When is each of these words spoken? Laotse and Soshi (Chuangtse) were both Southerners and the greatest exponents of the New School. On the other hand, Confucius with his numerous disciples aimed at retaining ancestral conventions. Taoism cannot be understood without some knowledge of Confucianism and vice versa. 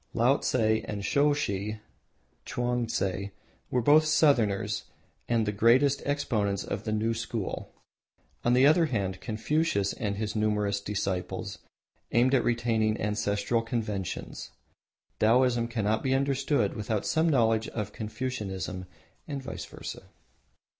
Laotse 0.15 0.55
and 0.85 1.05
Soshi 1.05 1.79
(Chuangtse) 2.43 3.29
were 3.69 3.83
both 3.83 4.05
Southerners 4.05 4.85
and 5.29 5.45
the 5.45 5.51
greatest 5.51 6.01
exponents 6.07 6.63
of 6.63 6.85
the 6.85 6.91
New 6.91 7.13
School. 7.13 7.71
On 8.43 8.53
the 8.53 8.65
other 8.65 8.87
hand, 8.87 9.21
Confucius 9.21 9.93
with 9.93 10.15
his 10.15 10.35
numerous 10.35 10.81
disciples 10.81 11.59
aimed 12.11 12.33
at 12.33 12.43
retaining 12.43 12.99
ancestral 12.99 13.61
conventions. 13.61 14.49
Taoism 15.19 15.67
cannot 15.67 16.01
be 16.01 16.15
understood 16.15 16.73
without 16.73 17.05
some 17.05 17.29
knowledge 17.29 17.67
of 17.67 17.93
Confucianism 17.93 18.87
and 19.27 19.43
vice 19.43 19.65
versa. 19.65 20.09